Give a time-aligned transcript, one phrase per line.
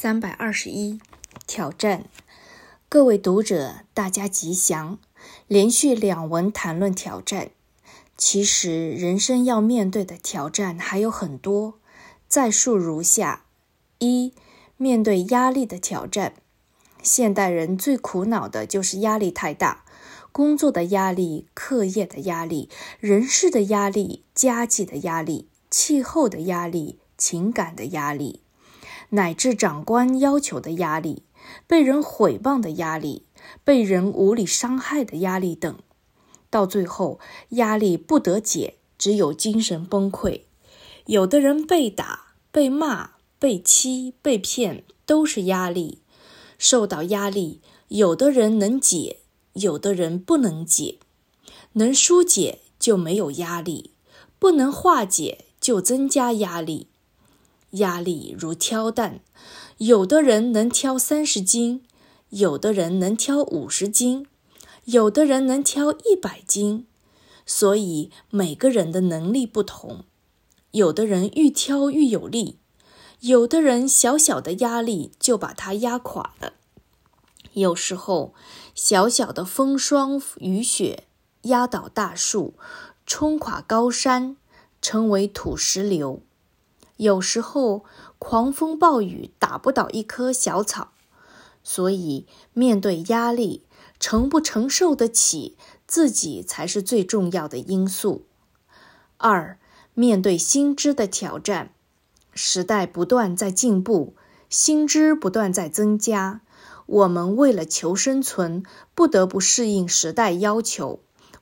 [0.00, 1.00] 三百二十一，
[1.48, 2.04] 挑战。
[2.88, 4.96] 各位读者，大家吉祥。
[5.48, 7.50] 连续两文谈论挑战。
[8.16, 11.80] 其实人生要面对的挑战还有很多，
[12.28, 13.46] 再述如下：
[13.98, 14.32] 一、
[14.76, 16.34] 面对压力的挑战。
[17.02, 19.84] 现代人最苦恼的就是压力太大，
[20.30, 22.70] 工作的压力、课业的压力、
[23.00, 28.42] 人事的压力、家计的压力、气候的压力、情感的压力。
[29.10, 31.22] 乃至长官要求的压力、
[31.66, 33.24] 被人诽谤的压力、
[33.64, 35.78] 被人无理伤害的压力等，
[36.50, 37.18] 到最后
[37.50, 40.42] 压力不得解，只有精神崩溃。
[41.06, 46.02] 有的人被打、被骂、被欺、被骗，都是压力。
[46.58, 49.20] 受到压力，有的人能解，
[49.54, 50.98] 有的人不能解。
[51.74, 53.92] 能疏解就没有压力，
[54.38, 56.88] 不能化解就增加压力。
[57.72, 59.20] 压力如挑担，
[59.76, 61.82] 有的人能挑三十斤，
[62.30, 64.26] 有的人能挑五十斤，
[64.84, 66.86] 有的人能挑一百斤。
[67.44, 70.04] 所以每个人的能力不同，
[70.72, 72.58] 有的人愈挑愈有力，
[73.20, 76.54] 有的人小小的压力就把他压垮了。
[77.54, 78.34] 有时候
[78.74, 81.04] 小小的风霜雨雪
[81.42, 82.54] 压倒大树，
[83.06, 84.36] 冲垮高山，
[84.82, 86.22] 成为土石流。
[86.98, 87.84] 有时候，
[88.18, 90.90] 狂风暴雨打不倒一棵小草，
[91.62, 93.62] 所以面对压力，
[94.00, 95.56] 承不承受得起，
[95.86, 98.24] 自己才是最重要的因素。
[99.16, 99.58] 二，
[99.94, 101.70] 面对新知的挑战，
[102.34, 104.14] 时代不断在进步，
[104.50, 106.40] 新知不断在增加，
[106.86, 108.64] 我们为了求生存，
[108.96, 110.98] 不得不适应时代要求，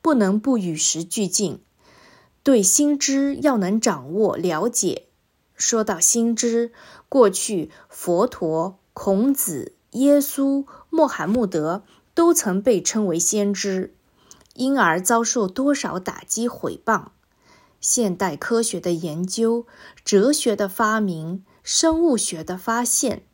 [0.00, 1.60] 不能不与时俱进，
[2.44, 5.06] 对新知要能掌握了解。
[5.60, 6.72] 说到新知，
[7.10, 11.82] 过去佛陀、孔子、耶稣、穆罕默德
[12.14, 13.94] 都曾被称为先知，
[14.54, 17.08] 因而遭受多少打击毁谤。
[17.78, 19.66] 现代科学的研究、
[20.02, 23.24] 哲学的发明、生物学的发现，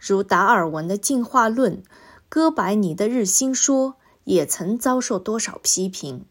[0.00, 1.82] 如达尔文的进化论、
[2.30, 6.24] 哥白尼的日心说，也曾遭受多少批评。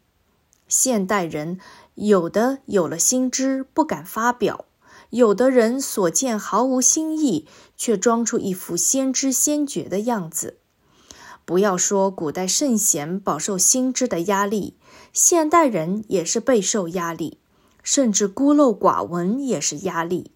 [0.66, 1.60] 现代人
[1.94, 4.64] 有的有了新知，不敢发表。
[5.14, 10.58] 有的人所见毫无新意，却装出一副先知先觉的样子。
[11.44, 14.76] 不要说古代圣贤饱受新知的压力，
[15.12, 17.38] 现代人也是备受压力，
[17.84, 20.32] 甚至孤陋寡闻也是压力。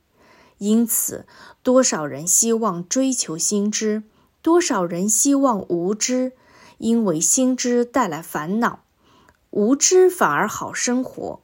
[0.58, 1.26] 因此，
[1.64, 4.04] 多少人希望追求新知，
[4.42, 6.34] 多少人希望无知，
[6.76, 8.84] 因为新知带来烦恼，
[9.50, 11.40] 无知反而好生活。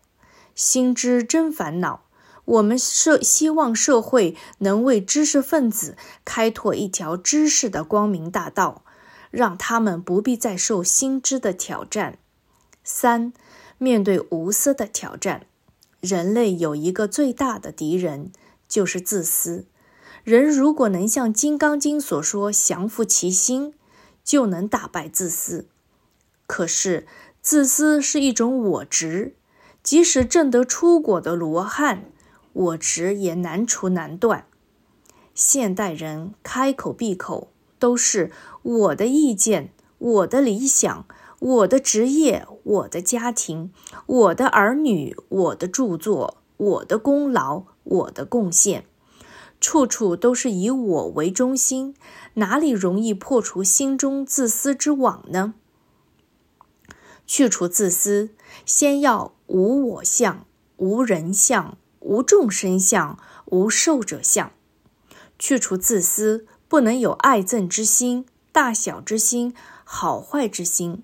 [0.55, 2.04] 新知真烦恼。
[2.44, 8.84] 我们社希望社会能为知识分子开拓一条知识的光明大道，
[9.31, 12.19] 让他们不必再受新知的挑战。
[12.82, 13.32] 三，
[13.78, 15.47] 面对无私的挑战，
[16.00, 18.31] 人类有一个最大的敌人，
[18.69, 19.65] 就是自私。
[20.22, 23.75] 人如果能像《金刚经》所说，降服其心，
[24.22, 25.66] 就能打败自私。
[26.47, 27.06] 可是，
[27.41, 29.34] 自私是一种我执，
[29.82, 32.05] 即使证得出果的罗汉。
[32.55, 34.47] 我执也难除难断。
[35.35, 38.31] 现代人开口闭口都是
[38.63, 41.07] 我的意见、我的理想、
[41.41, 43.73] 我的职业、我的家庭、
[44.07, 48.87] 我的儿女、我的著作、我的功劳、我的贡献，
[49.61, 51.95] 处处都是以我为中心，
[52.35, 55.55] 哪里容易破除心中自私之网呢？
[57.27, 58.31] 去除自私，
[58.65, 61.77] 先要无我相、无人相。
[62.05, 64.53] 无众生相，无寿者相，
[65.39, 69.55] 去除自私，不能有爱憎之心、大小之心、
[69.85, 71.03] 好坏之心，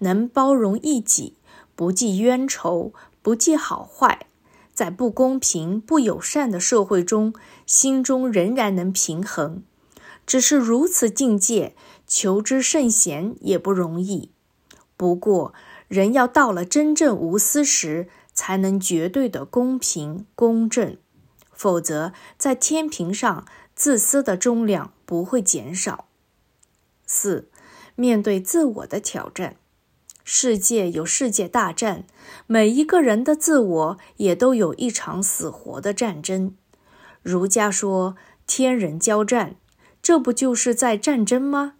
[0.00, 1.38] 能包容一己，
[1.74, 2.92] 不计冤仇，
[3.22, 4.26] 不计好坏，
[4.74, 7.32] 在不公平、不友善的社会中，
[7.64, 9.62] 心中仍然能平衡。
[10.26, 11.74] 只是如此境界，
[12.06, 14.30] 求之甚贤也不容易。
[14.98, 15.54] 不过，
[15.88, 20.96] 人要到了真正无私时，才能绝对的公平公正，
[21.52, 26.06] 否则在天平上，自私的重量不会减少。
[27.06, 27.48] 四，
[27.94, 29.56] 面对自我的挑战，
[30.24, 32.04] 世界有世界大战，
[32.46, 36.54] 每一个人的自我也都有一场死活的战争。
[37.22, 39.56] 儒家说天人交战，
[40.00, 41.74] 这不就是在战争吗？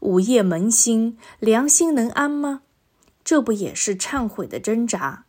[0.00, 2.62] 午夜扪心，良心能安吗？
[3.22, 5.24] 这不也是忏悔的挣扎？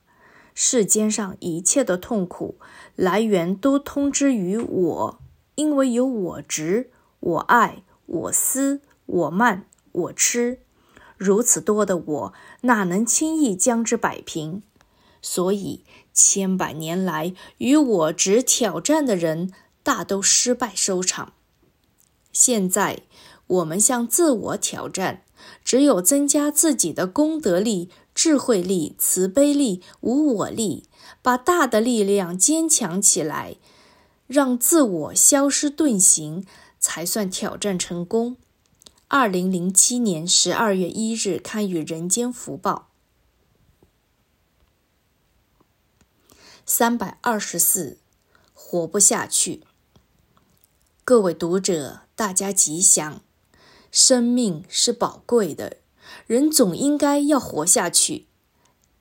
[0.57, 2.55] 世间上一切的痛苦
[2.95, 5.19] 来源都通知于我，
[5.55, 10.59] 因为有我执、我爱、我思、我慢、我痴，
[11.17, 14.63] 如此多的我，哪能轻易将之摆平？
[15.21, 19.51] 所以，千百年来与我执挑战的人，
[19.83, 21.33] 大都失败收场。
[22.31, 23.01] 现在，
[23.47, 25.23] 我们向自我挑战，
[25.65, 30.85] 只有增加自己的功德力、智慧力、慈悲力、无我力，
[31.21, 33.57] 把大的力量坚强起来，
[34.25, 36.47] 让自我消失遁形，
[36.79, 38.37] 才算挑战成功。
[39.09, 42.89] 二零零七年十二月一日刊于《人间福报》。
[46.65, 47.99] 三百二十四，
[48.53, 49.61] 活不下去。
[51.03, 53.21] 各位读者，大家吉祥。
[53.91, 55.77] 生命是宝贵的，
[56.27, 58.27] 人总应该要活下去。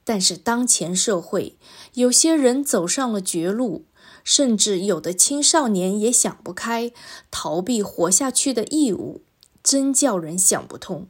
[0.05, 1.57] 但是当前社会，
[1.95, 3.85] 有些人走上了绝路，
[4.23, 6.93] 甚至有的青少年也想不开，
[7.31, 9.23] 逃避活下去的义务，
[9.63, 11.09] 真叫人想不通。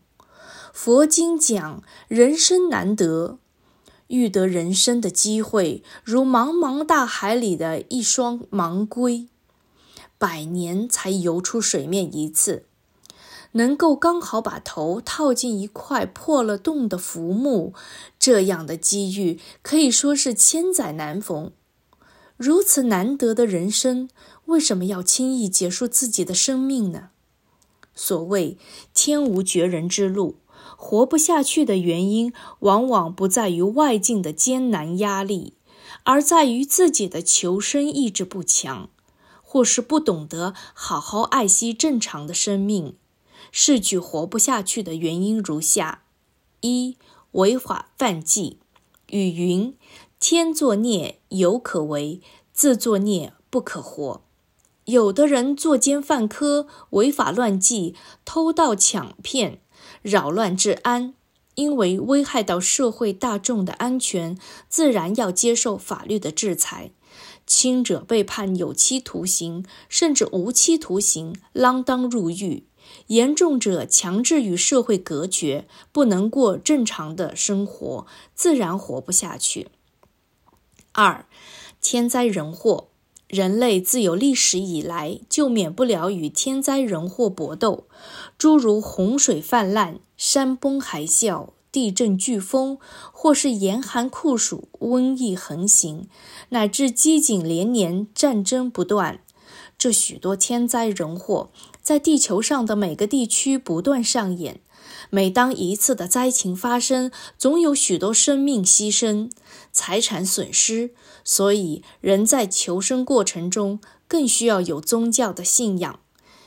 [0.73, 3.39] 佛经讲，人生难得。
[4.09, 9.29] 遇得人生的机会，如茫茫大海里的一双盲龟，
[10.19, 12.67] 百年才游出水面一次。
[13.55, 17.75] 能够刚好把头套进一块破了洞的浮木，
[18.19, 21.53] 这样的机遇可以说是千载难逢。
[22.37, 24.09] 如此难得的人生，
[24.47, 27.11] 为什么要轻易结束自己的生命呢？
[27.95, 28.59] 所谓
[28.93, 30.37] 天无绝人之路。
[30.77, 35.55] 活不下去的原因，往往不在于外境的艰难压力，
[36.03, 38.89] 而在于自己的求生意志不强，
[39.43, 42.97] 或是不懂得好好爱惜正常的生命。
[43.57, 46.03] 试举活不下去的原因如下：
[46.63, 46.97] 一、
[47.31, 48.59] 违法犯纪。
[49.11, 49.77] 语云
[50.19, 52.21] ：“天作孽犹可为，
[52.53, 54.23] 自作孽不可活。”
[54.87, 59.61] 有的人作奸犯科，违法乱纪，偷盗抢骗。
[60.03, 61.15] 扰乱治安，
[61.55, 64.37] 因为危害到社会大众的安全，
[64.69, 66.91] 自然要接受法律的制裁。
[67.47, 72.65] 轻者被判有期徒刑，甚至无期徒刑，锒铛入狱；
[73.09, 79.69] 严重者强制与社会隔绝，不能过正常的生活，自然活不下去。
[80.93, 81.27] 二，
[81.81, 82.89] 天灾人祸。
[83.27, 87.89] 人类自有历史以来，就免不了与天灾人祸搏斗，
[88.39, 92.79] 诸如洪水泛滥、山崩海啸、地震飓风，
[93.11, 96.07] 或是严寒酷暑、瘟疫横行，
[96.51, 99.21] 乃至饥馑连年、战争不断。
[99.77, 101.51] 这许多天灾人祸，
[101.85, 104.61] 在地球上的每个地区不断上演。
[105.11, 109.31] 每当一次的灾情发生，总有许多生命牺牲、
[109.71, 110.93] 财产损失。
[111.23, 116.01] 所以，人在求生过程中更需要有宗教的信仰，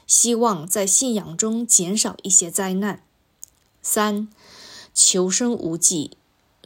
[0.08, 3.04] 希望在信仰中减少一些灾难。
[3.84, 4.28] 三，
[4.94, 6.18] 求生无计。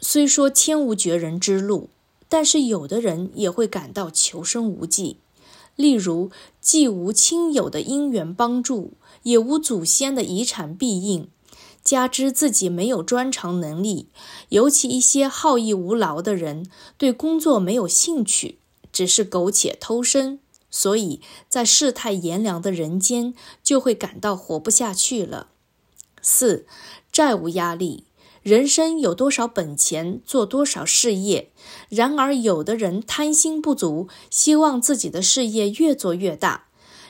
[0.01, 1.89] 虽说天无绝人之路，
[2.29, 5.17] 但是有的人也会感到求生无计。
[5.75, 6.29] 例如，
[6.59, 11.27] 既无亲友的因缘帮助，也无祖先的遗产庇荫。
[11.83, 14.09] 加之自己没有专长能力，
[14.49, 18.59] 尤其一些好逸恶劳的人，对工作没有兴趣，
[18.93, 20.37] 只是苟且偷生，
[20.69, 25.47] 所以在世态炎凉的人间，就会感到活不下去了。
[26.21, 26.67] 四、
[27.11, 28.03] 债务压力，
[28.41, 31.51] 人生有多少本钱，做多少事业。
[31.89, 36.65] 然而，有的人贪心不足，希望自己的事业越做越大，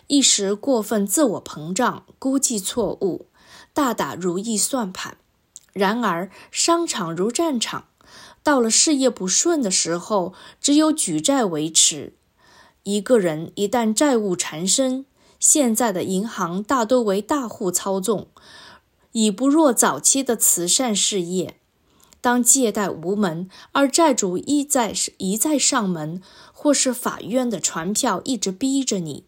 [0.08, 3.28] 一时过分自我膨胀，估计错误。
[3.74, 5.16] 大打如意算盘，
[5.72, 7.86] 然而商场如战场，
[8.44, 12.12] 到了事业不顺的时候，只有举债维持。
[12.84, 15.06] 一个人一旦债务缠身，
[15.40, 18.28] 现在的银行大多为大户操纵，
[19.14, 21.56] 已不若早期的慈善事业。
[22.20, 26.22] 当借贷无门，而债主一再一再上门，
[26.54, 29.26] 或是法院的传票一直逼着你，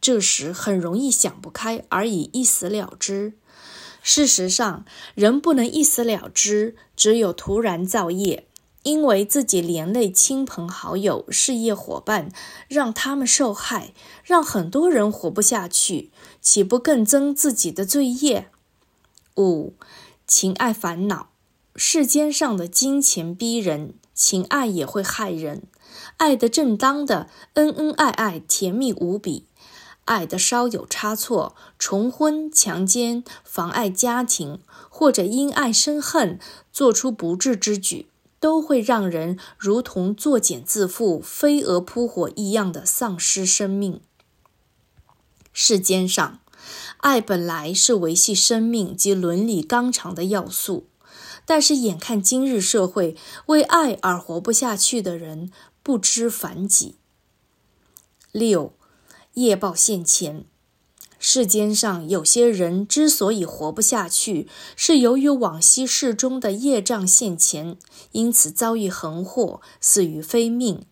[0.00, 3.34] 这时很容易想不开，而以一死了之。
[4.02, 8.48] 事实上，人不能一死了之，只有突然造业，
[8.82, 12.30] 因为自己连累亲朋好友、事业伙伴，
[12.66, 16.10] 让他们受害，让很多人活不下去，
[16.42, 18.50] 岂不更增自己的罪业？
[19.36, 19.74] 五、
[20.28, 21.30] 情爱烦恼，
[21.74, 25.64] 世间上的金钱逼人，情爱也会害人。
[26.18, 29.46] 爱得正当的，恩恩爱爱，甜蜜无比。
[30.04, 36.38] 爱的稍有差错，重婚、强奸、妨碍家庭，或者因爱生恨，
[36.72, 44.00] 做出不智之举，都会让人如同作茧自缚、飞蛾扑火一样的丧失生命。
[45.52, 46.38] 世间上，
[47.04, 50.86] 爱本来是维系生命及伦理纲常的要素，
[51.44, 53.14] 但是眼看今日社会
[53.46, 55.50] 为爱而活不下去的人
[55.82, 56.94] 不知凡几。
[58.32, 58.72] 六，
[59.34, 60.46] 业报现前。
[61.18, 67.76] 世间上有些人之所以活不下去，是由于往昔世中的业障现前，
[68.12, 70.86] 因此遭遇横祸，死于非命。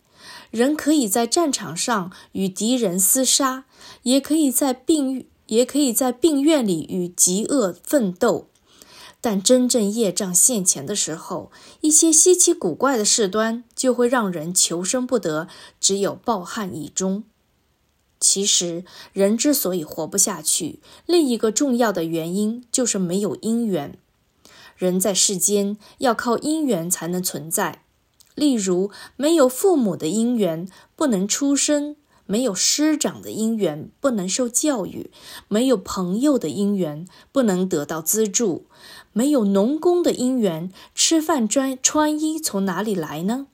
[0.51, 3.65] 人可以在战场上与敌人厮杀，
[4.03, 8.49] 也可以在病也可以在病院里与疾恶奋斗，
[9.21, 15.49] 但真正业障现前的时候，一些稀奇古怪的事端就会让人求生不得，
[15.81, 17.25] 只有抱憾以终。
[18.19, 23.99] 其实，人之所以活不下去，另一个重要的原因就是没有因缘。
[24.77, 27.83] 人在世间要靠因缘才能存在。
[28.35, 31.97] 例如，没有父母的因缘，不能出生；
[32.33, 35.11] 没有师长的因缘，不能受教育；
[35.49, 38.63] 没有朋友的因缘，不能得到资助；
[39.13, 43.49] 没有农工的因缘，吃饭、穿穿衣从哪里来呢？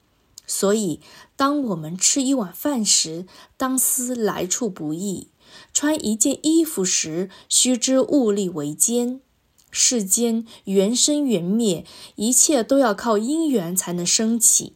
[0.47, 1.01] 所以，
[1.35, 5.27] 当我们吃一碗饭时，当思来处不易；
[5.75, 9.21] 穿一件衣服时，须知物力维艰。
[9.73, 14.75] 世间缘生缘灭，一切都要靠因缘才能升起，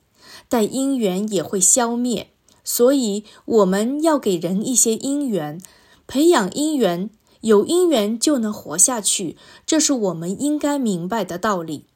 [0.48, 2.31] 但因缘也会消灭。
[2.64, 5.60] 所以，我们要给人一些因缘，
[6.06, 11.86] 培养因缘，有因缘就能活下去，这是我们应该明白的道理。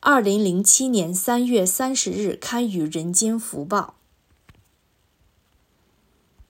[0.00, 3.94] 二零零七年三月三十日刊于《人间福报》。